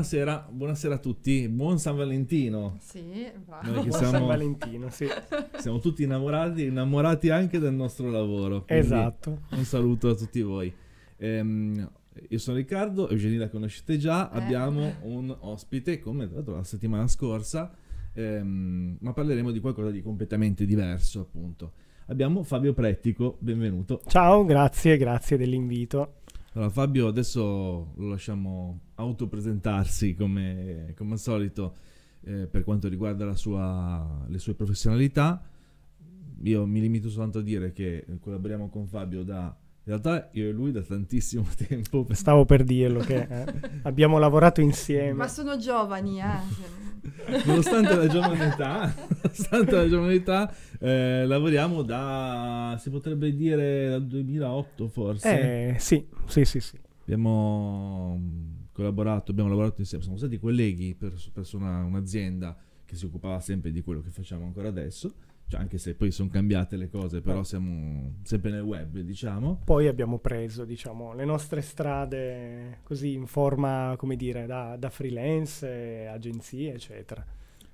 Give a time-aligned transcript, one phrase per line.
[0.00, 2.76] buonasera, buonasera a tutti, buon San Valentino.
[2.80, 3.70] Sì, bravo.
[3.70, 5.06] Noi che siamo, San Valentino, sì.
[5.58, 8.64] siamo tutti innamorati, innamorati anche del nostro lavoro.
[8.66, 9.42] Esatto.
[9.50, 10.72] Un saluto a tutti voi.
[11.18, 11.90] Ehm,
[12.28, 14.38] io sono Riccardo, Eugenio la conoscete già, Eh.
[14.38, 17.70] abbiamo un ospite come la settimana scorsa,
[18.14, 21.72] ehm, ma parleremo di qualcosa di completamente diverso appunto.
[22.06, 24.00] Abbiamo Fabio Prettico, benvenuto.
[24.06, 26.14] Ciao, grazie, grazie dell'invito.
[26.54, 31.74] Allora, Fabio adesso lo lasciamo autopresentarsi come, come al solito
[32.22, 35.42] eh, per quanto riguarda la sua- le sue professionalità.
[36.42, 39.54] Io mi limito soltanto a dire che collaboriamo con Fabio da...
[39.82, 42.06] In realtà io e lui da tantissimo tempo.
[42.10, 43.44] Stavo per dirlo che eh,
[43.82, 45.14] abbiamo lavorato insieme.
[45.14, 46.78] Ma sono giovani, eh.
[47.46, 54.06] Nonostante la giovane età, nonostante la giovane età, eh, lavoriamo da, si potrebbe dire, dal
[54.06, 55.74] 2008 forse.
[55.74, 56.78] Eh, sì, sì, sì, sì.
[57.02, 58.20] Abbiamo
[58.80, 63.70] collaborato, abbiamo lavorato insieme, siamo stati colleghi per- presso una- un'azienda che si occupava sempre
[63.70, 65.14] di quello che facciamo ancora adesso,
[65.46, 69.60] cioè anche se poi sono cambiate le cose, però siamo sempre nel web, diciamo.
[69.64, 75.66] Poi abbiamo preso, diciamo, le nostre strade così in forma, come dire, da, da freelance,
[75.68, 77.24] eh, agenzie, eccetera.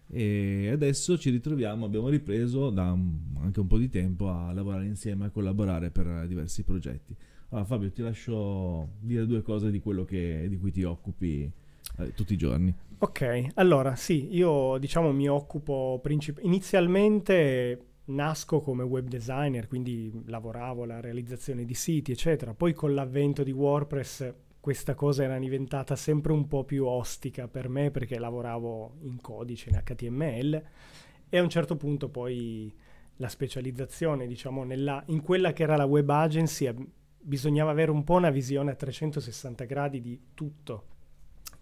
[0.09, 4.87] E adesso ci ritroviamo, abbiamo ripreso da un- anche un po' di tempo a lavorare
[4.87, 7.15] insieme, a collaborare per diversi progetti.
[7.51, 11.51] Allora Fabio, ti lascio dire due cose di quello che- di cui ti occupi
[11.99, 12.75] eh, tutti i giorni.
[12.99, 20.83] Ok, allora sì, io diciamo mi occupo princip- inizialmente nasco come web designer, quindi lavoravo
[20.83, 22.53] alla realizzazione di siti, eccetera.
[22.55, 27.69] Poi con l'avvento di WordPress questa cosa era diventata sempre un po' più ostica per
[27.69, 30.63] me perché lavoravo in codice, in HTML
[31.29, 32.75] e a un certo punto poi
[33.19, 36.67] la specializzazione, diciamo, nella- in quella che era la web agency,
[37.27, 40.85] bisognava avere un po' una visione a 360 gradi di tutto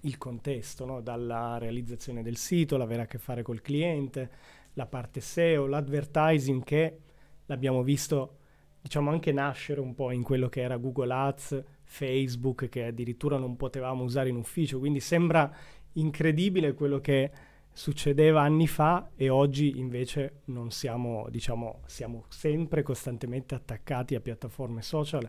[0.00, 1.00] il contesto, no?
[1.00, 4.30] dalla realizzazione del sito, l'avere a che fare col cliente,
[4.74, 6.98] la parte SEO, l'advertising che
[7.46, 8.36] l'abbiamo visto
[8.82, 13.56] diciamo anche nascere un po' in quello che era Google Ads, Facebook che addirittura non
[13.56, 15.50] potevamo usare in ufficio, quindi sembra
[15.92, 17.30] incredibile quello che
[17.72, 24.82] succedeva anni fa e oggi invece non siamo, diciamo, siamo sempre costantemente attaccati a piattaforme
[24.82, 25.26] social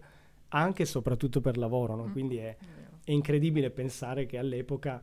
[0.50, 2.08] anche e soprattutto per lavoro, no?
[2.08, 2.12] Mm.
[2.12, 2.56] quindi è,
[3.04, 5.02] È incredibile pensare che all'epoca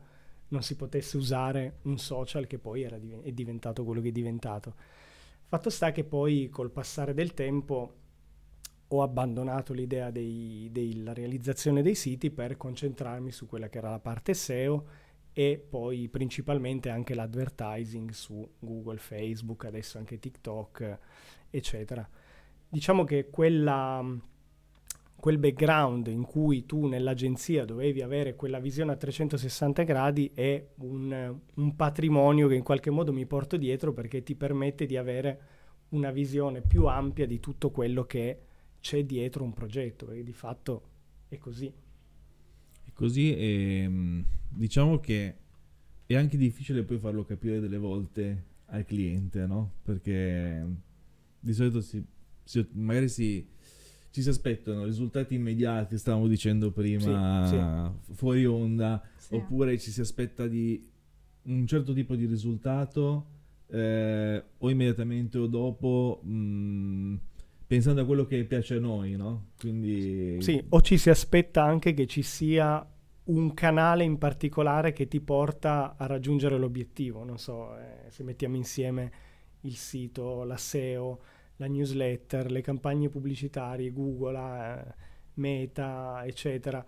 [0.49, 4.75] non si potesse usare un social che poi diven- è diventato quello che è diventato.
[5.45, 7.95] Fatto sta che poi col passare del tempo
[8.87, 14.33] ho abbandonato l'idea della realizzazione dei siti per concentrarmi su quella che era la parte
[14.33, 14.85] SEO
[15.33, 20.99] e poi principalmente anche l'advertising su Google, Facebook, adesso anche TikTok,
[21.49, 22.07] eccetera.
[22.69, 24.05] Diciamo che quella,
[25.23, 31.33] quel background in cui tu nell'agenzia dovevi avere quella visione a 360 gradi è un,
[31.53, 35.41] un patrimonio che in qualche modo mi porto dietro perché ti permette di avere
[35.91, 38.37] una visione più ampia di tutto quello che
[38.81, 40.89] c'è dietro un progetto, perché di fatto
[41.29, 41.67] è così.
[42.83, 45.35] E così ehm, diciamo che
[46.05, 49.75] è anche difficile poi farlo capire delle volte al cliente, no?
[49.83, 50.65] Perché
[51.39, 52.03] di solito si,
[52.43, 53.47] si- magari si,
[54.13, 59.33] ci si aspettano risultati immediati, stavamo dicendo prima, fu- fuori onda, Sì.
[59.35, 60.87] oppure ci si aspetta di
[61.45, 63.25] un certo tipo di risultato
[63.71, 67.15] eh, o immediatamente o dopo mh,
[67.65, 69.47] pensando a quello che piace a noi, no?
[69.57, 72.85] Quindi Sì, o ci si aspetta anche che ci sia
[73.25, 77.23] un canale in particolare che ti porta a raggiungere l'obiettivo.
[77.23, 79.11] Non so, eh, se mettiamo insieme
[79.61, 81.19] il sito, la SEO,
[81.63, 84.93] la newsletter, le campagne pubblicitarie, Google, eh,
[85.35, 86.85] Meta, eccetera.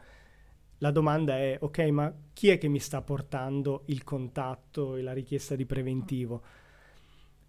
[0.80, 5.14] La domanda è, ok, ma chi è che mi sta portando il contatto e la
[5.14, 6.44] richiesta di preventivo?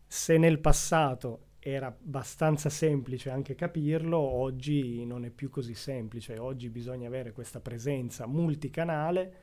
[0.06, 6.39] Se nel passato era abbastanza semplice anche capirlo, oggi non è più così semplice.
[6.39, 9.34] Oggi bisogna avere questa presenza multicanale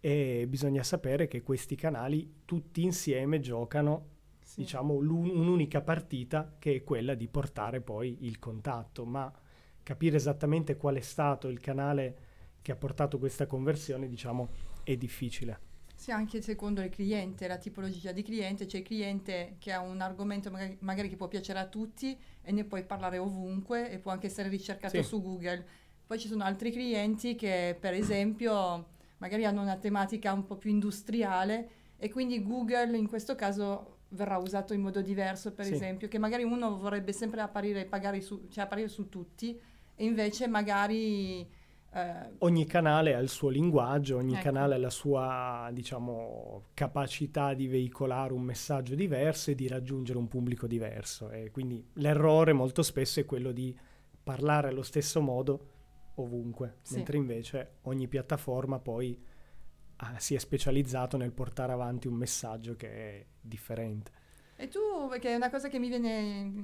[0.00, 4.16] e bisogna sapere che questi canali tutti insieme giocano
[4.64, 4.64] Sì.
[4.64, 9.32] diciamo un'unica partita che è quella di portare poi il contatto, ma
[9.82, 12.16] capire esattamente qual è stato il canale
[12.60, 14.48] che ha portato questa conversione, diciamo,
[14.82, 15.60] è difficile.
[15.94, 20.00] Sì, anche secondo il cliente, la tipologia di cliente, c'è il cliente che ha un
[20.00, 24.12] argomento magari, magari che può piacere a tutti e ne puoi parlare ovunque e può
[24.12, 25.08] anche essere ricercato Sì.
[25.08, 25.66] su Google.
[26.06, 30.70] Poi ci sono altri clienti che per esempio magari hanno una tematica un po' più
[30.70, 35.74] industriale e quindi Google in questo caso verrà usato in modo diverso, per Sì.
[35.74, 39.58] esempio, che magari uno vorrebbe sempre apparire, pagare su, cioè apparire su tutti
[39.94, 41.40] e invece magari
[41.90, 44.42] eh, Ogni canale ha il suo linguaggio, ogni Ecco.
[44.42, 50.28] canale ha la sua, diciamo, capacità di veicolare un messaggio diverso e di raggiungere un
[50.28, 51.30] pubblico diverso.
[51.30, 53.76] E quindi l'errore molto spesso è quello di
[54.22, 55.70] parlare allo stesso modo
[56.16, 56.96] ovunque, Sì.
[56.96, 59.18] mentre invece ogni piattaforma poi
[59.96, 64.12] ah, si è specializzato nel portare avanti un messaggio che è differente.
[64.56, 66.18] E tu, perché è una cosa che mi viene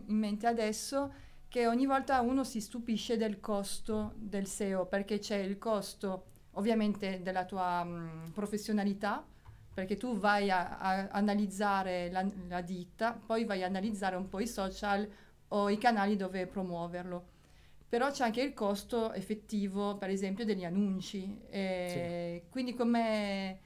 [0.07, 1.13] in mente adesso,
[1.49, 7.23] che ogni volta uno si stupisce del costo del SEO, perché c'è il costo ovviamente
[7.23, 9.25] della tua mh, professionalità,
[9.73, 14.41] perché tu vai a, a analizzare la, la ditta, poi vai a analizzare un po'
[14.41, 15.09] i social
[15.49, 17.33] o i canali dove promuoverlo.
[17.89, 21.41] Però c'è anche il costo effettivo, per esempio, degli annunci.
[21.49, 23.59] E Quindi come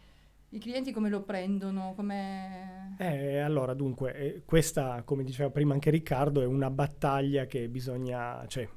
[0.51, 1.93] i clienti come lo prendono?
[1.95, 2.95] Come...
[2.99, 8.45] Eh, allora, dunque, eh, questa, come diceva prima anche Riccardo, è una battaglia che bisogna,
[8.47, 8.69] cioè,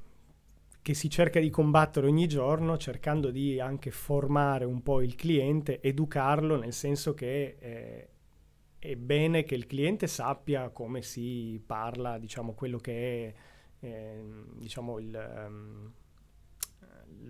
[0.81, 5.79] che si cerca di combattere ogni giorno, cercando di anche formare un po' il cliente,
[5.81, 8.09] educarlo, nel senso che eh,
[8.77, 13.27] è bene che il cliente sappia come si parla, diciamo, quello che
[13.79, 15.91] è, ehm, diciamo, il, ehm,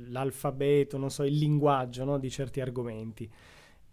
[0.07, 3.29] l'alfabeto, non so, il linguaggio no, di certi argomenti.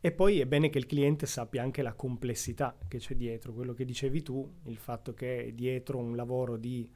[0.00, 3.74] E poi è bene che il cliente sappia anche la complessità che c'è dietro, quello
[3.74, 6.88] che dicevi tu, il fatto che dietro un lavoro di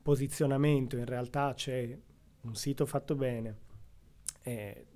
[0.00, 1.98] posizionamento in realtà c'è
[2.42, 3.56] un sito fatto bene,
[4.42, 4.86] eh,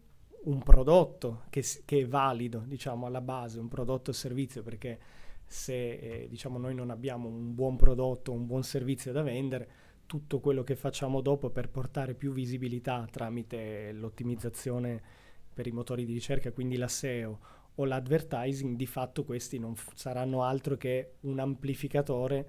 [0.45, 4.99] un prodotto che, che è valido, diciamo, alla base, un prodotto o servizio, perché
[5.45, 9.69] se eh, diciamo, noi non abbiamo un buon prodotto, un buon servizio da vendere,
[10.07, 15.25] tutto quello che facciamo dopo per portare più visibilità tramite l'ottimizzazione
[15.57, 17.39] per i motori di ricerca, quindi la SEO
[17.77, 22.47] o l'advertising, di fatto questi non f- saranno altro che un amplificatore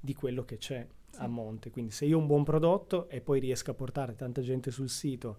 [0.00, 1.30] di quello che c'è a Sì.
[1.30, 1.70] monte.
[1.70, 4.88] Quindi se io ho un buon prodotto e poi riesco a portare tanta gente sul
[4.88, 5.36] sito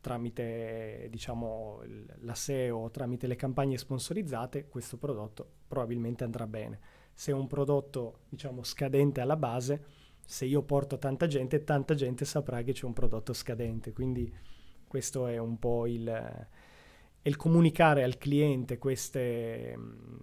[0.00, 1.82] tramite diciamo
[2.20, 6.80] la SEO o tramite le campagne sponsorizzate, questo prodotto probabilmente andrà bene.
[7.12, 9.84] Se è un prodotto diciamo scadente alla base,
[10.24, 13.92] se io porto tanta gente, tanta gente saprà che c'è un prodotto scadente.
[13.92, 14.32] Quindi
[14.92, 16.46] questo è un po' il,
[17.22, 19.74] il comunicare al cliente queste,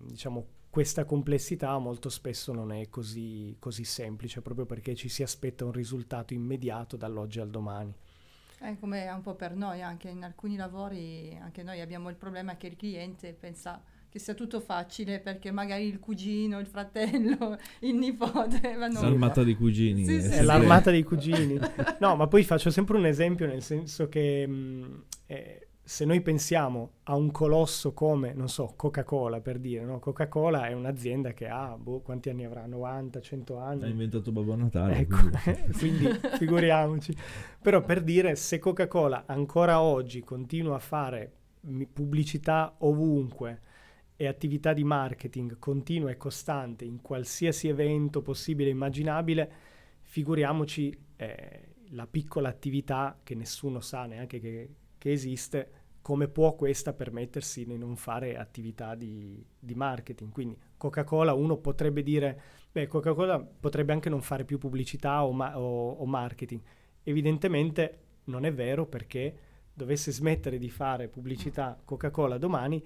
[0.02, 5.66] diciamo, questa complessità molto spesso non è così, così semplice, proprio perché ci si aspetta
[5.66, 7.92] un risultato immediato dall'oggi al domani.
[8.60, 12.56] È come un po' per noi, anche in alcuni lavori, anche noi abbiamo il problema
[12.56, 17.96] che il cliente pensa che sia tutto facile perché magari il cugino, il fratello, il
[17.96, 19.02] nipote vanno...
[19.02, 20.04] L'armata dei cugini.
[20.04, 20.28] Sì, è sì, È sì.
[20.30, 21.60] sempre- l'armata dei cugini.
[22.00, 26.92] No, ma poi faccio sempre un esempio nel senso che mh, eh, se noi pensiamo
[27.04, 30.00] a un colosso come, non so, Coca-Cola per dire, no?
[30.00, 32.66] Coca-Cola è un'azienda che ha, boh, quanti anni avrà?
[32.66, 33.90] 90, 100 Ha anni?
[33.90, 34.98] inventato Babbo Natale.
[34.98, 37.16] Ecco, quindi- quindi figuriamoci.
[37.62, 41.32] Però per dire, se Coca-Cola ancora oggi continua a fare
[41.92, 43.62] pubblicità ovunque
[44.22, 49.52] e attività di marketing continua e costante in qualsiasi evento possibile e immaginabile,
[50.02, 55.72] figuriamoci eh, la piccola attività che nessuno sa neanche che, che esiste,
[56.02, 60.34] come può questa permettersi di non fare attività di, di marketing.
[60.34, 62.42] Quindi Coca-Cola uno potrebbe dire
[62.74, 66.60] Beh, Coca-Cola potrebbe anche non fare più pubblicità o, ma- o- o marketing.
[67.04, 69.38] Evidentemente non è vero perché
[69.74, 72.86] dovesse smettere di fare pubblicità Coca-Cola domani,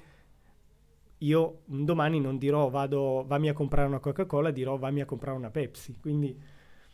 [1.25, 5.37] io un domani non dirò vado, vammi a comprare una Coca-Cola, dirò vammi a comprare
[5.37, 5.97] una Pepsi.
[5.99, 6.37] Quindi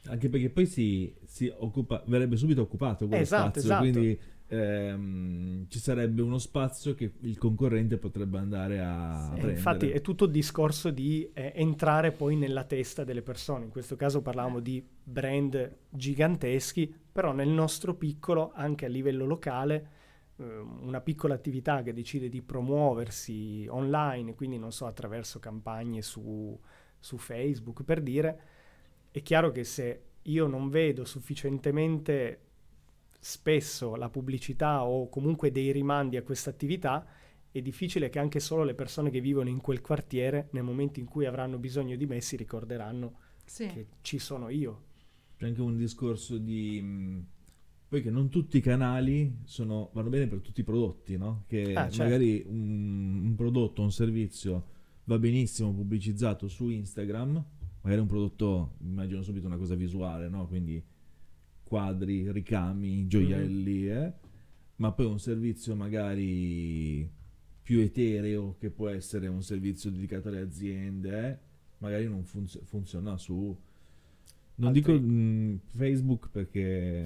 [0.08, 3.80] Anche perché poi si, si occupa, verrebbe subito occupato quello Esatto, spazio, esatto.
[3.92, 9.40] quindi ehm, ci sarebbe uno spazio che il concorrente potrebbe andare a Sì.
[9.40, 9.52] Prendere.
[9.52, 13.66] infatti è tutto il discorso di eh, entrare poi nella testa delle persone.
[13.66, 19.88] In questo caso parlavamo di brand giganteschi, però nel nostro piccolo, anche a livello locale,
[20.44, 26.58] una piccola attività che decide di promuoversi online, quindi non so, attraverso campagne su,
[26.98, 28.42] su Facebook, per dire,
[29.12, 32.42] è chiaro che se io non vedo sufficientemente
[33.20, 37.06] spesso la pubblicità o comunque dei rimandi a questa attività,
[37.52, 41.06] è difficile che anche solo le persone che vivono in quel quartiere, nel momento in
[41.06, 43.68] cui avranno bisogno di me, si ricorderanno Sì.
[43.68, 44.84] che ci sono io.
[45.38, 47.26] C'è anche un discorso di...
[47.90, 51.44] poi che non tutti i canali sono, vanno bene per tutti i prodotti, no?
[51.48, 52.04] Che Ah, certo.
[52.04, 54.68] magari un, un prodotto, un servizio
[55.06, 57.44] va benissimo pubblicizzato su Instagram,
[57.82, 60.48] magari un prodotto, immagino subito una cosa visuale, no?
[60.48, 60.82] Quindi
[61.64, 63.98] quadri, ricami, gioielli, Mm-hmm.
[64.04, 64.14] eh?
[64.76, 67.10] ma poi un servizio magari
[67.64, 71.38] più etereo, che può essere un servizio dedicato alle aziende, eh?
[71.80, 73.58] magari non funz- funziona su...
[74.56, 77.06] Non Altri- dico mh, Facebook perché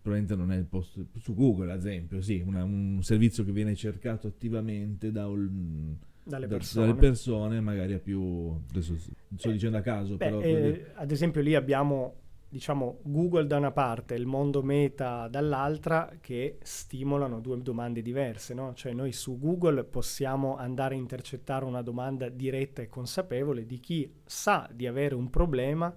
[0.00, 3.74] probabilmente non è il posto su Google, ad esempio, sì, una- un servizio che viene
[3.74, 6.86] cercato attivamente da un- dalle da- persone.
[6.86, 11.10] dalle persone, magari a più adesso sto Eh, dicendo a caso, Beh, però eh, ad
[11.10, 12.14] esempio lì abbiamo
[12.52, 18.54] diciamo Google da una parte e il mondo meta dall'altra che stimolano due domande diverse,
[18.54, 18.74] no?
[18.74, 24.12] Cioè noi su Google possiamo andare a intercettare una domanda diretta e consapevole di chi
[24.24, 25.94] sa di avere un problema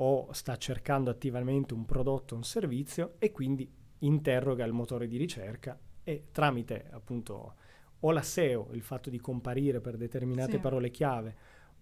[0.00, 5.16] o sta cercando attivamente un prodotto o un servizio e quindi interroga il motore di
[5.16, 7.54] ricerca e tramite appunto
[8.00, 10.58] o la SEO, il fatto di comparire per determinate Sì.
[10.58, 11.36] parole chiave,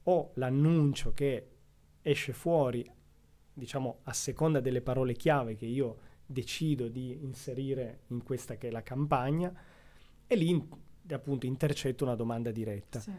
[0.04, 1.48] o l'annuncio che
[2.00, 2.90] esce fuori,
[3.52, 8.70] diciamo, a seconda delle parole chiave che io decido di inserire in questa che è
[8.70, 9.52] la campagna,
[10.26, 10.68] e lì
[11.10, 12.98] appunto intercetto una domanda diretta.
[13.00, 13.12] Sì.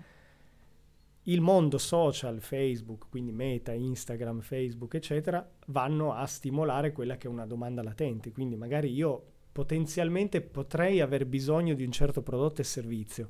[1.28, 7.30] Il mondo social, Facebook, quindi Meta, Instagram, Facebook, eccetera, vanno a stimolare quella che è
[7.30, 8.32] una domanda latente.
[8.32, 13.30] Quindi magari io potenzialmente potrei aver bisogno di un certo prodotto e servizio,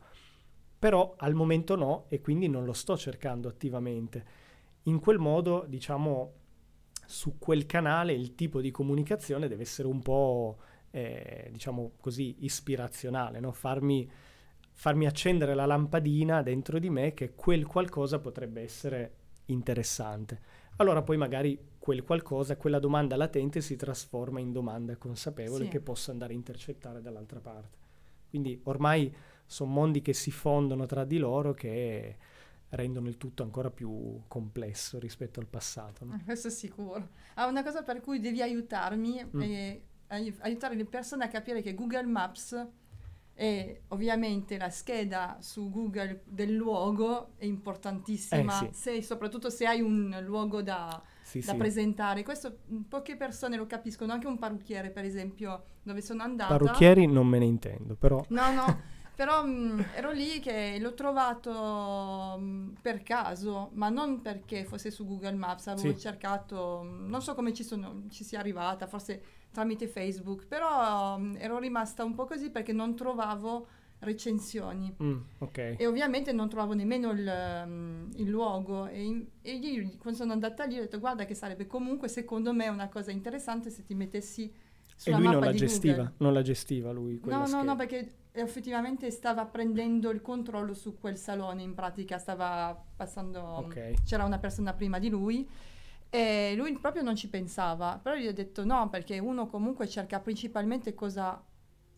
[0.77, 4.25] però al momento no e quindi non lo sto cercando attivamente.
[4.83, 6.33] In quel modo, diciamo,
[7.03, 10.59] su quel canale il tipo di comunicazione deve essere un po',
[10.91, 13.51] eh, diciamo così, ispirazionale, no?
[13.51, 14.07] farmi,
[14.79, 19.11] farmi accendere la lampadina dentro di me che quel qualcosa potrebbe essere
[19.45, 20.39] interessante.
[20.77, 25.69] Allora poi magari quel qualcosa, quella domanda latente si trasforma in domanda consapevole Sì.
[25.71, 27.77] che posso andare a intercettare dall'altra parte.
[28.29, 29.11] Quindi ormai
[29.47, 32.17] sono mondi che si fondono tra di loro che
[32.69, 36.05] rendono il tutto ancora più complesso rispetto al passato.
[36.05, 36.13] no?
[36.13, 37.09] Ah, Questo è sicuro.
[37.35, 39.41] Ah, una cosa per cui devi aiutarmi Mm.
[40.09, 42.67] ai- aiutare le persone a capire che Google Maps
[43.37, 48.73] è ovviamente la scheda su Google del luogo è importantissima, Eh, sì.
[48.73, 51.55] se- soprattutto se hai un luogo da, Sì, da sì.
[51.55, 52.23] presentare.
[52.23, 56.89] Questo mm, poche persone lo capiscono, anche un parrucchiere per esempio, dove sono andata.
[56.89, 58.81] Parrucchieri non me ne intendo, però No, no,
[59.15, 65.05] però mh, ero lì che l'ho trovato mh, per caso, ma non perché fosse su
[65.05, 69.87] Google Maps, avevo cercato, mh, non so come ci, sono, ci sia arrivata, forse tramite
[69.87, 73.67] Facebook, però mh, ero rimasta un po' così perché non trovavo
[73.99, 74.93] recensioni.
[75.01, 75.75] Mm, ok.
[75.77, 80.33] E ovviamente non trovavo nemmeno il, mm, il luogo e, in- e io quando sono
[80.33, 83.95] andata lì ho detto guarda che sarebbe comunque secondo me una cosa interessante se ti
[83.95, 84.53] mettessi E
[84.95, 86.13] sulla lui non la di gestiva, Google.
[86.17, 87.63] non la gestiva lui No, no, scheda.
[87.63, 94.03] no, perché effettivamente stava prendendo il controllo su quel salone, in pratica stava passando, Ok.
[94.03, 95.47] c'era una persona prima di lui
[96.09, 100.19] e lui proprio non ci pensava, però gli ho detto no, perché uno comunque cerca
[100.19, 101.43] principalmente cosa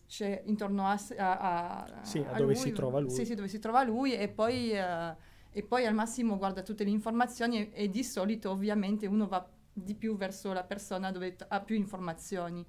[0.06, 2.62] c'è intorno a, a, a- Sì, a a dove lui.
[2.64, 3.10] si trova lui.
[3.10, 5.14] Sì, sì, dove si trova lui e poi, eh,
[5.52, 9.48] e poi al massimo guarda tutte le informazioni e, e di solito ovviamente uno va
[9.72, 12.64] di più verso la persona dove t- ha più informazioni.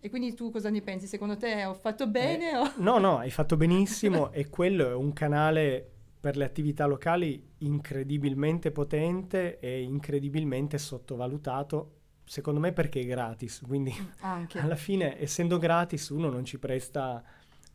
[0.00, 1.06] E quindi tu cosa ne pensi?
[1.06, 2.56] Secondo te ho fatto bene?
[2.56, 5.92] o- No, no, hai fatto benissimo e quello è un canale
[6.26, 11.92] per le attività locali incredibilmente potente e incredibilmente sottovalutato,
[12.24, 14.58] secondo me perché è gratis, quindi Anche.
[14.58, 17.22] alla fine essendo gratis uno non ci presta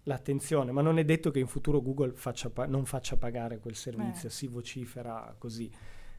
[0.03, 3.75] l'attenzione, ma non è detto che in futuro Google faccia pa- non faccia pagare quel
[3.75, 4.31] servizio, Eh.
[4.31, 5.71] si vocifera così.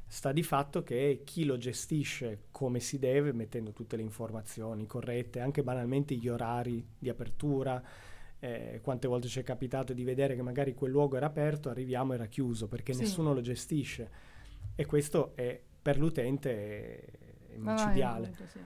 [0.06, 5.40] Sta di fatto che chi lo gestisce come si deve, mettendo tutte le informazioni corrette,
[5.40, 7.82] anche banalmente gli orari di apertura,
[8.44, 12.12] eh, quante volte ci è capitato di vedere che magari quel luogo era aperto, arriviamo
[12.12, 13.02] era chiuso perché Sì.
[13.02, 14.10] nessuno lo gestisce
[14.74, 17.00] e questo è per l'utente
[17.50, 18.32] è, micidiale.
[18.48, 18.58] sì.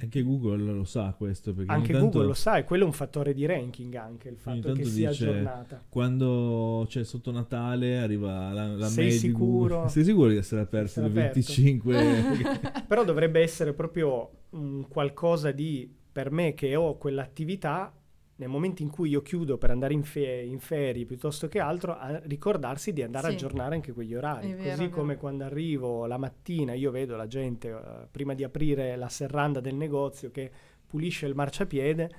[0.00, 2.92] Anche Google lo sa questo, perché Anche tanto Google lo sa e quello è un
[2.92, 5.84] fattore di ranking anche, il fatto che sia dice- aggiornata.
[5.88, 9.86] quando c'è sotto Natale arriva la, la Sei mail di sicuro?
[9.88, 11.34] Sei sicuro di essere aperto il aperto?
[11.34, 12.82] 25?
[12.88, 17.94] Però dovrebbe essere proprio un qualcosa di, per me che ho quell'attività,
[18.42, 21.96] nel momento in cui io chiudo per andare in, fe- in ferie piuttosto che altro,
[21.96, 23.36] a ricordarsi di andare a Sì.
[23.36, 24.52] aggiornare anche quegli orari.
[24.52, 28.96] Vero, Così come quando arrivo la mattina, io vedo la gente, eh, prima di aprire
[28.96, 30.50] la serranda del negozio, che
[30.86, 32.10] pulisce il marciapiede,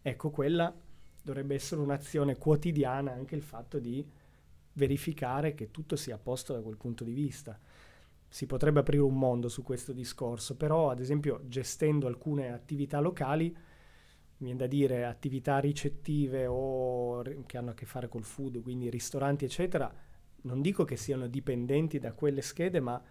[0.00, 0.74] ecco quella
[1.22, 4.04] dovrebbe essere un'azione quotidiana anche il fatto di
[4.72, 7.58] verificare che tutto sia a posto da quel punto di vista.
[8.28, 13.54] Si potrebbe aprire un mondo su questo discorso, però ad esempio gestendo alcune attività locali,
[14.38, 19.44] viene da dire attività ricettive o che hanno a che fare col food, quindi ristoranti
[19.44, 19.92] eccetera,
[20.42, 23.02] non dico che siano dipendenti da quelle schede, ma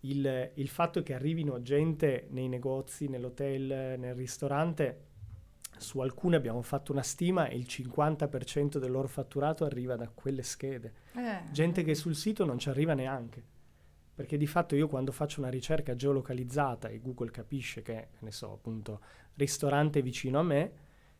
[0.00, 5.10] il, il fatto che arrivino gente nei negozi, nell'hotel, nel ristorante,
[5.76, 10.42] su alcune abbiamo fatto una stima e il 50% del loro fatturato arriva da quelle
[10.42, 10.92] schede.
[11.14, 13.52] Eh, gente che sul sito non ci arriva neanche
[14.14, 18.52] perché di fatto io quando faccio una ricerca geolocalizzata e Google capisce che, ne so,
[18.52, 19.00] appunto,
[19.34, 20.72] ristorante vicino a me,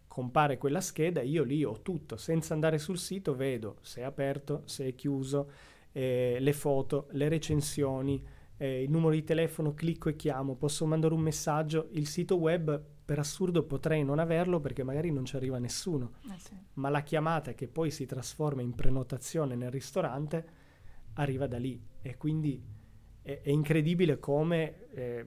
[0.07, 4.63] compare quella scheda, io lì ho tutto, senza andare sul sito vedo se è aperto,
[4.67, 5.51] se è chiuso,
[5.93, 8.23] eh, le foto, le recensioni,
[8.59, 12.83] eh, il numero di telefono, clicco e chiamo, posso mandare un messaggio, il sito web
[13.05, 16.55] per assurdo potrei non averlo perché magari non ci arriva nessuno, Eh sì.
[16.75, 20.47] ma la chiamata che poi si trasforma in prenotazione nel ristorante
[21.15, 21.81] arriva da lì.
[22.01, 22.63] E quindi
[23.23, 25.27] è, è incredibile come eh,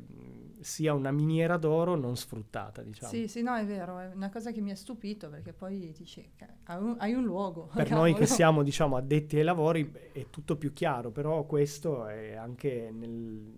[0.65, 3.11] sia una miniera d'oro non sfruttata, diciamo.
[3.11, 6.27] Sì, sì, no, è vero, è una cosa che mi ha stupito perché poi dici,
[6.37, 7.69] eh, hai un, hai un luogo.
[7.71, 8.35] Per noi che cavolo.
[8.35, 13.09] siamo, diciamo, addetti ai lavori è tutto più chiaro, però questo è anche nel,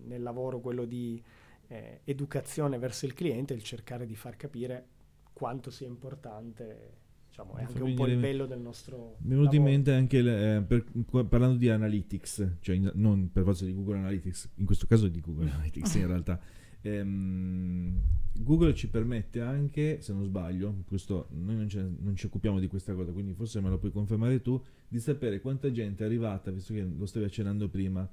[0.03, 1.23] nel lavoro quello di
[1.69, 4.87] eh, educazione verso il cliente, il cercare di far capire
[5.31, 6.91] quanto sia importante,
[7.29, 10.17] diciamo, è anche un po' il bello del nostro Mi è venuto in mente anche
[10.17, 10.83] eh, per-
[11.25, 15.21] parlando di analytics, cioè in- non per forza di Google Analytics, in questo caso di
[15.21, 16.37] Google Analytics in realtà.
[16.81, 18.01] Ehm,
[18.39, 22.93] Google ci permette anche, se non sbaglio, questo, noi non, non ci occupiamo di questa
[22.93, 26.73] cosa, quindi forse me lo puoi confermare tu, di sapere quanta gente è arrivata, visto
[26.73, 28.07] che lo stavi accennando prima,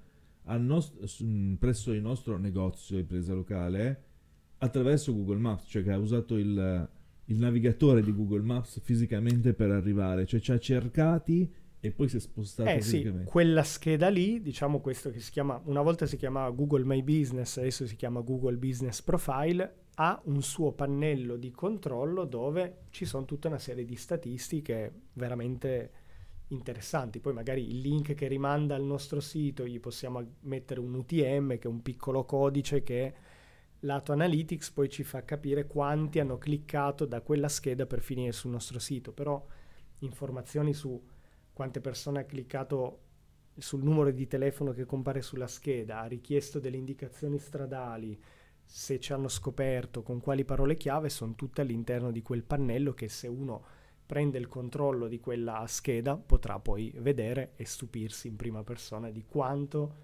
[0.57, 4.03] nost- mh, presso il nostro negozio, impresa locale,
[4.59, 6.89] attraverso Google Maps, cioè che ha usato il,
[7.27, 11.51] il navigatore di Google Maps fisicamente per arrivare, cioè ci ha cercati
[11.87, 15.61] e poi si è spostato Eh sì, quella scheda lì, diciamo questo che si chiama,
[15.65, 20.43] una volta si chiamava Google My Business, adesso si chiama Google Business Profile, ha un
[20.43, 25.91] suo pannello di controllo dove ci sono tutta una serie di statistiche veramente
[26.49, 27.21] interessanti.
[27.21, 31.65] Poi magari il link che rimanda al nostro sito gli possiamo mettere un UTM che
[31.65, 33.15] è un piccolo codice che
[33.81, 38.53] lato analytics poi ci fa capire quanti hanno cliccato da quella scheda per finire sul
[38.53, 39.45] nostro sito, però
[39.99, 41.01] informazioni su
[41.55, 42.99] quante persone ha cliccato
[43.57, 48.21] sul numero di telefono che compare sulla scheda, ha richiesto delle indicazioni stradali,
[48.67, 53.09] se ci hanno scoperto, con quali parole chiave, sono tutte all'interno di quel pannello che
[53.09, 53.65] se uno
[54.05, 59.25] prende il controllo di quella scheda potrà poi vedere e stupirsi in prima persona di
[59.27, 59.95] quanto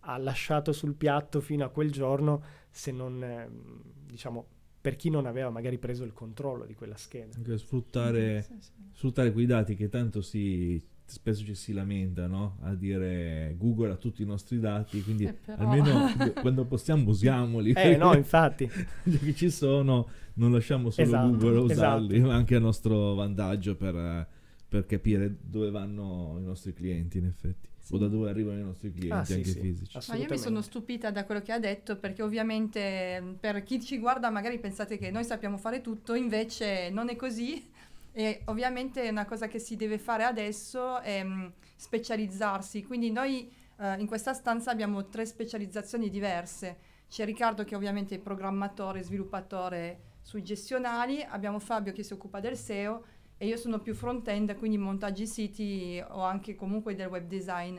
[0.00, 4.46] ha lasciato sul piatto fino a quel giorno se non, ehm, diciamo,
[4.86, 7.34] per chi non aveva magari preso il controllo di quella scheda.
[7.34, 8.70] Anche sfruttare, Sì, sì.
[8.92, 12.58] sfruttare quei dati che tanto si, spesso ci si lamenta, no?
[12.60, 17.72] A dire Google ha tutti i nostri dati, quindi Eh, però- almeno quando possiamo usiamoli.
[17.72, 18.68] Eh no, infatti.
[19.02, 22.30] che ci sono, non lasciamo solo Esatto, Google a usarli, esatto.
[22.30, 24.28] ma anche a nostro vantaggio per,
[24.68, 28.90] per capire dove vanno i nostri clienti, in effetti, o da dove arrivano i nostri
[28.92, 29.60] clienti, Ah, sì, anche sì.
[29.60, 29.98] fisici.
[30.08, 33.80] Ma io mi sono stupita da quello che ha detto perché ovviamente mh, per chi
[33.80, 37.64] ci guarda magari pensate che noi sappiamo fare tutto, invece non è così
[38.12, 43.94] e ovviamente una cosa che si deve fare adesso è mh, specializzarsi, quindi noi eh,
[43.98, 46.94] in questa stanza abbiamo tre specializzazioni diverse.
[47.08, 52.56] C'è Riccardo che ovviamente è programmatore, sviluppatore sui gestionali, abbiamo Fabio che si occupa del
[52.56, 53.04] SEO
[53.38, 57.76] e io sono più front-end, quindi montaggi siti o anche comunque del web design.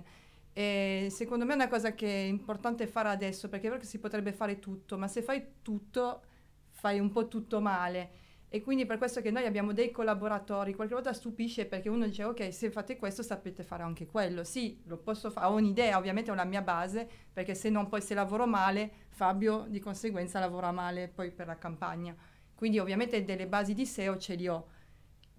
[0.54, 3.88] E secondo me è una cosa che è importante fare adesso, perché è vero che
[3.88, 6.22] si potrebbe fare tutto, ma se fai tutto,
[6.72, 8.26] fai un po' tutto male.
[8.50, 12.24] E quindi per questo che noi abbiamo dei collaboratori, qualche volta stupisce perché uno dice
[12.24, 14.44] ok, se fate questo sapete fare anche quello.
[14.44, 18.02] Sì, lo posso fare, ho un'idea, ovviamente ho la mia base, perché se non poi
[18.02, 22.16] se lavoro male, Fabio di conseguenza lavora male poi per la campagna.
[22.56, 24.68] Quindi ovviamente delle basi di SEO ce li ho.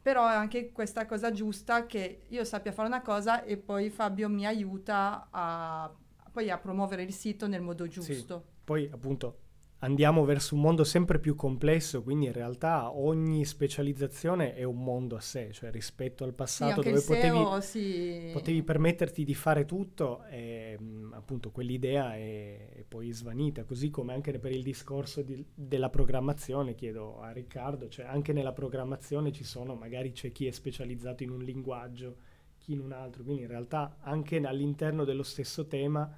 [0.09, 4.31] Però è anche questa cosa giusta che io sappia fare una cosa e poi Fabio
[4.31, 5.95] mi aiuta a,
[6.33, 8.43] poi a promuovere il sito nel modo giusto.
[8.65, 9.48] Poi appunto
[9.81, 15.17] andiamo verso un mondo sempre più complesso, quindi in realtà ogni specializzazione è un mondo
[15.17, 18.31] a sé, cioè rispetto al Sì, passato anche dove potevi, si...
[18.31, 24.13] potevi permetterti di fare tutto e mh, appunto quell'idea è, è poi svanita, così come
[24.15, 29.45] anche per il discorso di- della programmazione, chiedo a Riccardo, cioè anche nella programmazione ci
[29.45, 32.17] sono, magari c'è chi è specializzato in un linguaggio,
[32.59, 36.11] chi in un altro, quindi in realtà anche all'interno dello stesso tema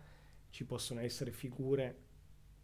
[0.50, 1.96] ci possono essere figure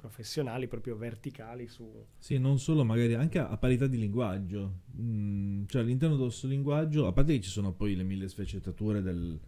[0.06, 2.06] professionali proprio verticali su...
[2.18, 4.82] Sì, non solo, magari anche a, a parità di linguaggio.
[5.00, 9.02] Mm, cioè all'interno del suo linguaggio, a parte che ci sono poi le mille sfaccettature
[9.02, 9.38] del-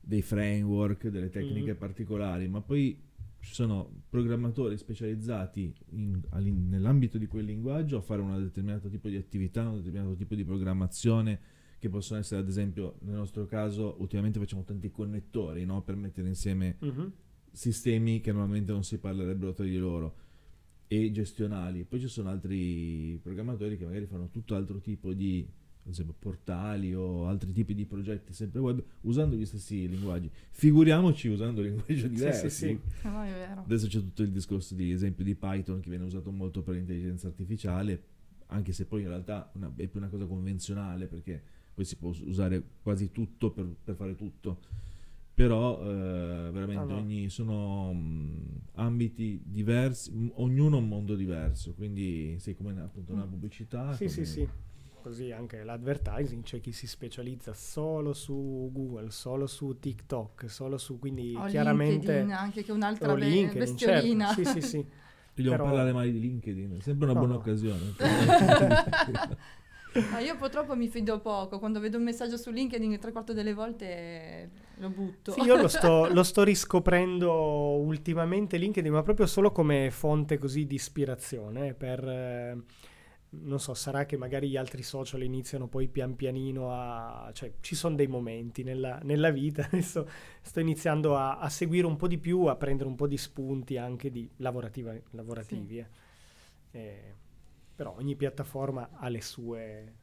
[0.00, 1.78] dei framework, delle tecniche Mhm.
[1.78, 2.96] particolari, ma poi
[3.40, 6.20] ci sono programmatori specializzati in-
[6.68, 10.44] nell'ambito di quel linguaggio a fare un determinato tipo di attività, un determinato tipo di
[10.44, 11.40] programmazione,
[11.80, 15.82] che possono essere ad esempio, nel nostro caso, ultimamente facciamo tanti connettori, no?
[15.82, 16.76] Per mettere insieme
[17.52, 20.16] sistemi che normalmente non si parlerebbero tra di loro
[20.88, 21.84] e gestionali.
[21.84, 25.46] Poi ci sono altri programmatori che magari fanno tutto altro tipo di
[25.84, 30.30] ad esempio portali o altri tipi di progetti sempre web usando gli stessi linguaggi.
[30.50, 32.50] Figuriamoci usando linguaggi diversi.
[32.50, 32.78] sì, sì.
[33.02, 33.62] È vero.
[33.62, 37.26] Adesso c'è tutto il discorso di esempio di Python che viene usato molto per l'intelligenza
[37.26, 38.02] artificiale,
[38.46, 41.42] anche se poi in realtà una- è più una cosa convenzionale perché
[41.74, 44.60] poi si può us- usare quasi tutto per, per fare tutto.
[45.34, 46.98] Però eh, veramente no.
[46.98, 53.12] ogni, sono mh, ambiti diversi, m- ognuno un mondo diverso, quindi sì, come una- appunto
[53.12, 53.28] una Mm.
[53.30, 53.92] pubblicità.
[53.94, 54.48] Sì, sì, come- sì.
[55.02, 61.00] Così anche l'advertising, c'è chi si specializza solo su Google, solo su TikTok, solo su,
[61.00, 62.06] quindi O chiaramente...
[62.12, 63.90] LinkedIn anche che un'altra be- LinkedIn, certo.
[63.90, 64.28] bestiolina.
[64.32, 64.76] Sì, sì, sì.
[65.34, 67.40] Vogliamo Però- parlare mai di LinkedIn, è sempre una No, buona no.
[67.40, 67.94] occasione.
[70.12, 73.52] Ma io purtroppo mi fido poco, quando vedo un messaggio su LinkedIn tre quarti delle
[73.54, 75.32] volte lo butto.
[75.32, 77.32] Sì, io lo sto, lo sto riscoprendo
[77.80, 82.06] ultimamente LinkedIn, ma proprio solo come fonte così di ispirazione per...
[82.08, 82.62] eh,
[83.34, 87.30] non so, sarà che magari gli altri social iniziano poi pian pianino a...
[87.32, 90.06] cioè ci sono dei momenti nella, nella vita, adesso
[90.42, 93.78] sto iniziando a, a seguire un po' di più, a prendere un po' di spunti
[93.78, 95.02] anche di lavorativi.
[95.78, 95.86] eh.
[96.70, 97.14] Eh,
[97.74, 99.94] però ogni piattaforma ha le sue...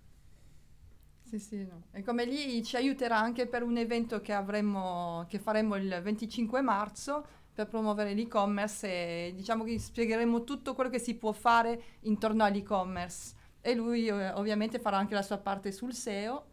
[1.29, 1.83] Sì, sì, no.
[1.91, 6.59] E come lì ci aiuterà anche per un evento che avremo, che faremo il 25
[6.61, 12.43] marzo per promuovere l'e-commerce e diciamo che spiegheremo tutto quello che si può fare intorno
[12.43, 13.35] all'e-commerce.
[13.61, 16.45] E lui eh, ovviamente farà anche la sua parte sul SEO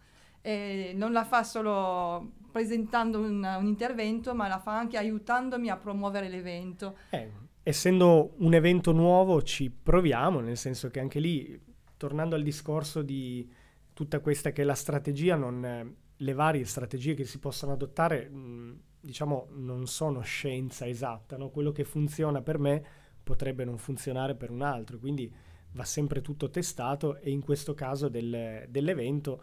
[0.42, 5.78] e non la fa solo presentando un, un intervento, ma la fa anche aiutandomi a
[5.78, 6.98] promuovere l'evento.
[7.08, 7.30] Eh,
[7.62, 11.58] essendo un evento nuovo ci proviamo, nel senso che anche lì,
[11.96, 13.64] tornando al discorso di
[13.96, 18.28] tutta questa che è la strategia, non, eh, le varie strategie che si possono adottare,
[18.28, 21.48] mh, diciamo, non sono scienza esatta, no?
[21.48, 22.84] quello che funziona per me
[23.24, 25.34] potrebbe non funzionare per un altro, quindi
[25.72, 29.42] va sempre tutto testato e in questo caso del- dell'evento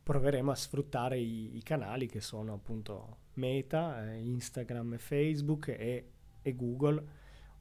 [0.00, 6.54] proveremo a sfruttare i, i canali che sono appunto Meta, eh, Instagram, Facebook e, e
[6.54, 7.04] Google,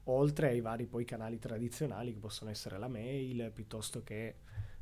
[0.03, 4.35] oltre ai vari poi canali tradizionali che possono essere la mail piuttosto che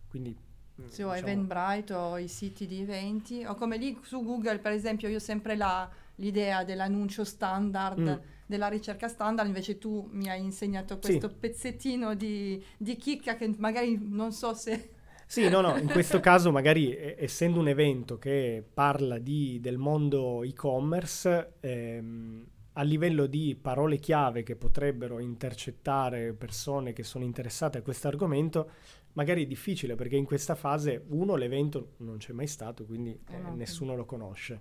[0.09, 0.44] quindi
[0.81, 4.59] mm, Sì, o diciamo- Eventbrite o i siti di eventi, o come lì su Google,
[4.59, 8.33] per esempio, io ho sempre la- l'idea dell'annuncio standard, Mm.
[8.45, 10.99] della ricerca standard, invece tu mi hai insegnato Sì.
[11.19, 14.91] questo pezzettino di, di chicca che magari non so se...
[15.27, 19.77] Sì, no, no, in questo caso magari eh, essendo un evento che parla di- del
[19.79, 27.79] mondo e-commerce, ehm, a livello di parole chiave che potrebbero intercettare persone che sono interessate
[27.79, 28.69] a questo argomento,
[29.15, 33.35] magari è difficile perché in questa fase, uno, l'evento non c'è mai stato, quindi Eh
[33.35, 34.59] eh, no, nessuno lo conosce.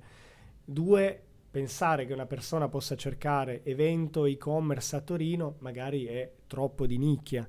[0.64, 6.98] Due, pensare che una persona possa cercare evento e-commerce a Torino magari è troppo di
[6.98, 7.46] nicchia.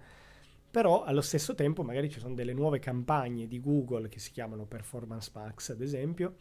[0.69, 4.65] Però allo stesso tempo magari ci sono delle nuove campagne di Google che si chiamano
[4.65, 6.35] Performance Max, ad esempio,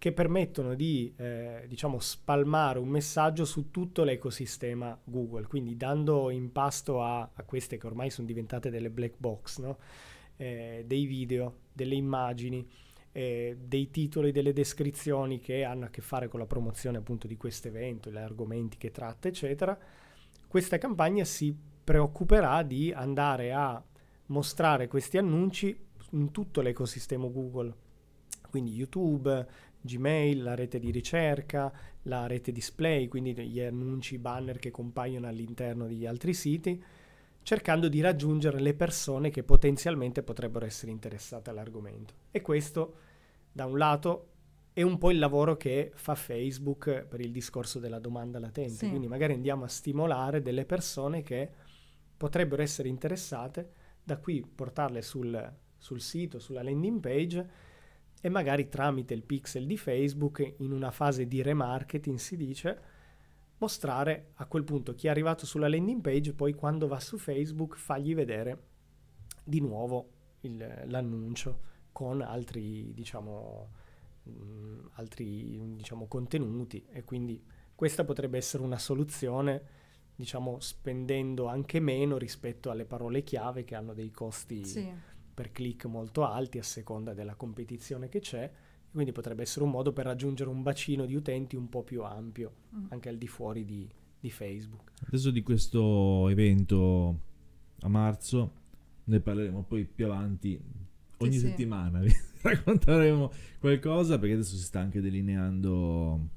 [0.00, 6.52] che permettono di eh, diciamo spalmare un messaggio su tutto l'ecosistema Google, quindi dando in
[6.52, 9.76] pasto a, a queste che ormai sono diventate delle black box, no?
[10.38, 12.66] Eh, dei video, delle immagini,
[13.12, 17.36] eh, dei titoli, delle descrizioni che hanno a che fare con la promozione appunto di
[17.36, 19.78] questo evento, gli argomenti che tratta, eccetera.
[20.48, 23.84] Questa campagna si preoccuperà di andare a
[24.28, 25.78] mostrare questi annunci
[26.12, 27.88] in tutto l'ecosistema Google,
[28.48, 29.46] quindi YouTube,
[29.82, 35.26] Gmail, la rete di ricerca, la rete display, quindi gli annunci, i banner che compaiono
[35.26, 36.82] all'interno degli altri siti,
[37.42, 42.14] cercando di raggiungere le persone che potenzialmente potrebbero essere interessate all'argomento.
[42.30, 42.94] E questo,
[43.50, 44.26] da un lato,
[44.72, 48.88] è un po' il lavoro che fa Facebook per il discorso della domanda latente, Sì.
[48.88, 51.50] quindi magari andiamo a stimolare delle persone che
[52.16, 57.48] potrebbero essere interessate, da qui portarle sul, sul sito, sulla landing page
[58.20, 62.80] e magari tramite il pixel di Facebook in una fase di remarketing si dice
[63.58, 67.76] mostrare a quel punto chi è arrivato sulla landing page poi quando va su Facebook
[67.76, 68.58] fargli vedere
[69.44, 73.70] di nuovo il- l'annuncio con altri diciamo
[74.22, 77.42] mh, altri diciamo contenuti e quindi
[77.74, 79.78] questa potrebbe essere una soluzione
[80.14, 84.92] diciamo spendendo anche meno rispetto alle parole chiave che hanno dei costi Sì.
[85.40, 88.50] Per click molto alti a seconda della competizione che c'è.
[88.92, 92.52] Quindi potrebbe essere un modo per raggiungere un bacino di utenti un po' più ampio,
[92.76, 92.86] Mm.
[92.90, 93.88] anche al di fuori di,
[94.20, 94.92] di Facebook.
[95.06, 97.20] Adesso di questo evento
[97.80, 98.52] a marzo
[99.04, 100.60] ne parleremo poi più avanti.
[101.18, 101.38] Ogni sì.
[101.38, 106.28] settimana vi racconteremo qualcosa perché adesso si sta anche delineando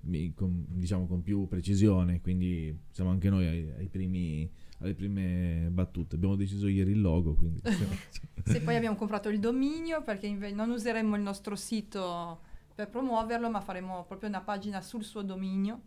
[0.00, 4.48] diciamo con più precisione, quindi siamo anche noi ai, ai primi,
[4.82, 6.16] alle prime battute.
[6.16, 7.60] Abbiamo deciso ieri il logo, quindi
[8.44, 12.40] Sì, poi abbiamo comprato il dominio perché inve- non useremo il nostro sito
[12.74, 15.80] per promuoverlo, ma faremo proprio una pagina sul suo dominio,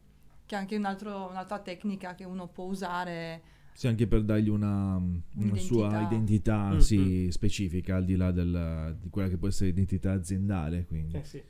[0.45, 3.41] che è anche un altro- un'altra tecnica che uno può usare.
[3.73, 8.97] sì, anche per dargli una, una sua identità Mm, sì, specifica, al di là del-
[9.01, 10.85] di quella che può essere identità aziendale.
[10.85, 11.17] Quindi.
[11.17, 11.41] Eh sì.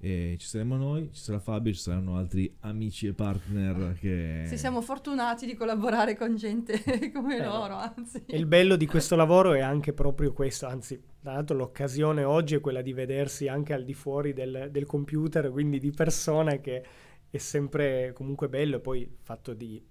[0.00, 4.44] E ci saremo noi, ci sarà Fabio, ci saranno altri amici e partner che...
[4.46, 6.80] Se siamo fortunati di collaborare con gente
[7.12, 8.22] come Eh, loro, anzi.
[8.24, 12.54] E il bello di questo lavoro è anche proprio questo, anzi, tra l'altro l'occasione oggi
[12.54, 16.84] è quella di vedersi anche al di fuori del, del computer, quindi di persona che
[17.28, 19.84] è sempre comunque bello e poi il fatto di...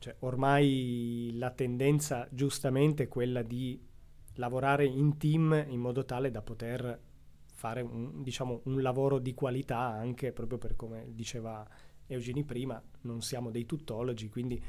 [0.00, 3.80] Cioè, ormai la tendenza giustamente è quella di
[4.34, 7.00] lavorare in team in modo tale da poter
[7.64, 11.66] fare un, diciamo, un lavoro di qualità anche proprio per come diceva
[12.06, 14.62] Eugeni prima, non siamo dei tuttologi, quindi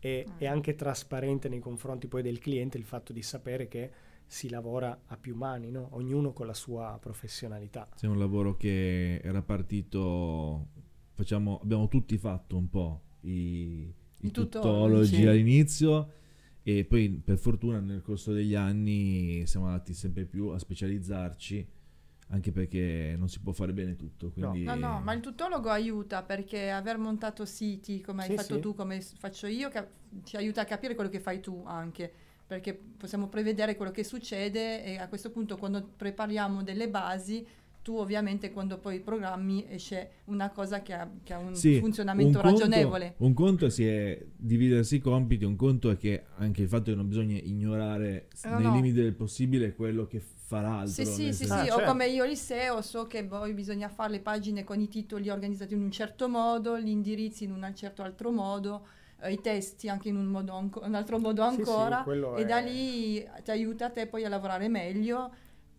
[0.00, 3.92] è, è anche trasparente nei confronti poi del cliente il fatto di sapere che
[4.26, 5.90] si lavora a più mani, no?
[5.92, 7.88] ognuno con la sua professionalità.
[7.94, 10.66] C'è un lavoro che era partito,
[11.12, 15.26] facciamo, abbiamo tutti fatto un po' i, i tuttologi, tuttologi sì.
[15.26, 16.12] all'inizio
[16.64, 21.78] e poi per fortuna nel corso degli anni siamo andati sempre più a specializzarci
[22.32, 24.30] anche perché non si può fare bene tutto.
[24.30, 24.62] Quindi...
[24.62, 28.60] No, no, ma il tutologo aiuta perché aver montato siti come hai Sì, fatto sì.
[28.60, 29.90] tu, come faccio io, cap-
[30.24, 32.10] ci aiuta a capire quello che fai tu anche,
[32.46, 37.44] perché possiamo prevedere quello che succede e a questo punto quando prepariamo delle basi,
[37.82, 42.38] tu ovviamente quando poi programmi esce una cosa che ha, che ha un Sì, funzionamento
[42.38, 43.14] un conto- ragionevole.
[43.18, 46.96] Un conto si è dividersi i compiti, un conto è che anche il fatto che
[46.96, 48.74] non bisogna ignorare No, nei no.
[48.74, 50.92] limiti del possibile quello che fa l'altro.
[50.92, 51.84] Sì, sì, sì, senso- Ah, sì, o certo.
[51.84, 55.82] come io SEO so che poi bisogna fare le pagine con i titoli organizzati in
[55.82, 58.86] un certo modo, gli indirizzi in un certo altro modo,
[59.20, 62.36] eh, i testi anche in un, modo anco- un altro modo Sì, sì, ancora quello
[62.36, 65.32] e è- da lì ti aiuta te poi a lavorare meglio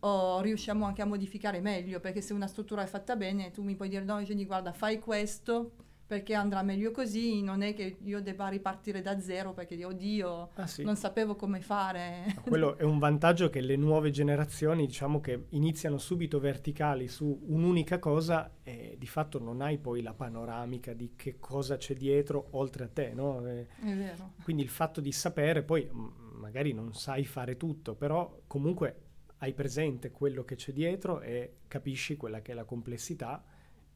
[0.03, 3.75] o riusciamo anche a modificare meglio perché se una struttura è fatta bene tu mi
[3.75, 5.71] puoi dire no Eugenio guarda fai questo
[6.11, 10.67] perché andrà meglio così non è che io debba ripartire da zero perché oddio Ah,
[10.67, 10.83] sì.
[10.83, 15.45] non sapevo come fare Ma Quello è un vantaggio che le nuove generazioni, diciamo che
[15.51, 21.13] iniziano subito verticali su un'unica cosa e di fatto non hai poi la panoramica di
[21.15, 23.47] che cosa c'è dietro oltre a te, no?
[23.47, 27.95] Eh, è vero Quindi il fatto di sapere, poi m- magari non sai fare tutto,
[27.95, 28.95] però comunque
[29.37, 33.41] hai presente quello che c'è dietro e capisci quella che è la complessità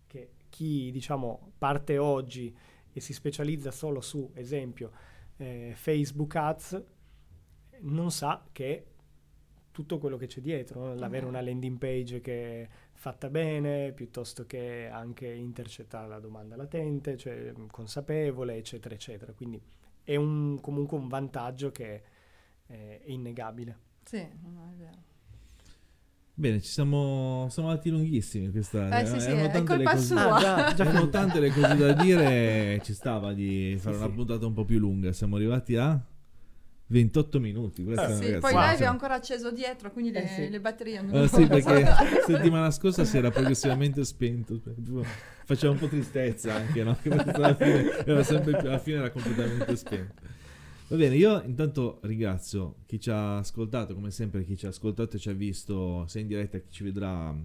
[0.08, 2.56] che chi diciamo parte oggi
[2.94, 4.90] e si specializza solo su, esempio,
[5.36, 6.84] eh, Facebook Ads,
[7.82, 8.86] non sa che
[9.72, 10.94] tutto quello che c'è dietro, no?
[10.96, 11.28] l'avere Eh.
[11.30, 17.52] una landing page che è fatta bene, piuttosto che anche intercettare la domanda latente, cioè
[17.70, 19.34] consapevole, eccetera, eccetera.
[19.34, 19.62] Quindi
[20.04, 22.02] è un- comunque un vantaggio che
[22.68, 23.78] eh, è innegabile.
[24.04, 25.04] sì no, è vero
[26.38, 29.92] Bene, ci siamo, siamo andati lunghissimi questa Eh, sì, sì, erano è tante le colpa
[29.94, 30.36] cose- sua.
[30.36, 34.10] Ah, già, già Erano tante le cose da dire, ci stava di fare Sì, una
[34.10, 34.16] sì.
[34.16, 35.14] puntata un po' più lunga.
[35.14, 35.98] Siamo arrivati a
[36.88, 37.86] 28 minuti.
[37.86, 38.70] Questa, Eh, Sì, ragazzi, poi wow.
[38.72, 40.50] live è ancora acceso dietro, quindi le, Eh, sì.
[40.50, 41.86] le batterie non Eh, sì, perché
[42.28, 44.60] settimana scorsa si era progressivamente spento.
[45.46, 46.98] Faceva un po' tristezza anche, no?
[47.34, 50.24] Alla fine, era sempre più, alla fine era completamente spento.
[50.88, 55.16] Va bene, io intanto ringrazio chi ci ha ascoltato, come sempre chi ci ha ascoltato
[55.16, 57.36] e ci ha visto sia in diretta che ci vedrà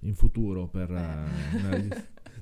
[0.00, 0.94] in futuro per eh,
[1.58, 1.88] una, regi-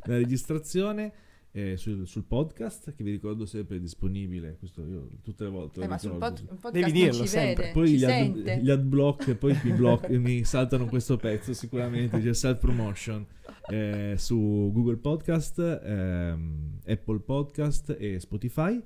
[0.07, 1.13] una registrazione.
[1.53, 5.81] eh, sul, sul podcast che vi ricordo sempre è disponibile questo io tutte le volte
[5.83, 6.35] Eh, ma sul ricordo.
[6.45, 7.63] pod- podcast Devi dirlo sempre.
[7.63, 8.59] vede, Poi ci gli, ad, sente.
[8.59, 13.25] gli adblock poi mi, block, mi saltano questo pezzo sicuramente, c'è self promotion
[13.71, 18.83] eh, su Google Podcast, ehm, Apple Podcast e Spotify.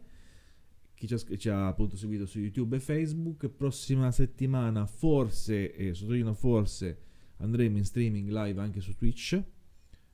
[1.01, 5.95] Chi ci ha, ci ha appunto seguito su YouTube e Facebook, prossima settimana forse, e
[5.95, 6.99] sottolineo forse,
[7.39, 9.43] andremo in streaming live anche su Twitch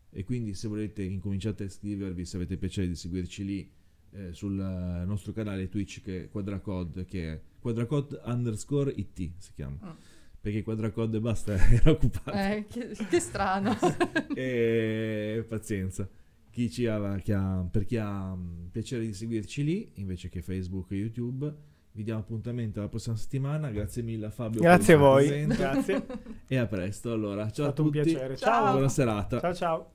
[0.09, 3.69] e quindi se volete incominciate a iscrivervi, se avete piacere di seguirci lì
[4.13, 9.53] eh, sul eh, nostro canale Twitch che è Quadracode, che è Quadracode underscore IT si
[9.55, 9.79] chiama.
[9.85, 9.91] Mm.
[10.41, 12.31] Perché Quadracode e basta era occupato.
[12.31, 13.77] Eh, che, che strano.
[14.37, 16.09] e pazienza.
[16.57, 20.41] Chi ci ha, chi ha- per chi ha mm, piacere di seguirci lì, invece che
[20.41, 21.55] Facebook e YouTube,
[21.93, 23.69] vi diamo appuntamento alla prossima settimana.
[23.71, 24.63] Grazie mille a Fabio.
[24.63, 25.45] Grazie a voi.
[25.49, 26.07] Grazie.
[26.49, 27.13] E a presto.
[27.13, 28.01] Allora, ciao a stato un tutti.
[28.01, 28.39] piacere.
[28.39, 28.63] Ciao.
[28.63, 28.73] Ciao.
[28.73, 29.39] Buona serata.
[29.39, 29.91] Ciao ciao.